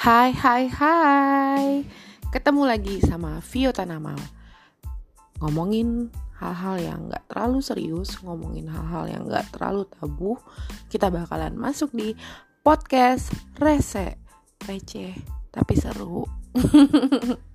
Hai 0.00 0.32
hai 0.32 0.64
hai. 0.72 1.84
Ketemu 2.32 2.64
lagi 2.64 3.04
sama 3.04 3.36
Vio 3.52 3.68
Tanamal 3.68 4.16
Ngomongin 5.44 6.08
hal-hal 6.40 6.80
yang 6.80 7.12
gak 7.12 7.28
terlalu 7.28 7.60
serius 7.60 8.16
Ngomongin 8.24 8.64
hal-hal 8.72 9.12
yang 9.12 9.28
gak 9.28 9.52
terlalu 9.52 9.84
tabu 9.92 10.40
Kita 10.88 11.12
bakalan 11.12 11.52
masuk 11.52 11.92
di 11.92 12.16
podcast 12.64 13.28
Rese 13.60 14.16
Receh 14.64 15.12
tapi 15.52 15.74
seru. 15.76 16.24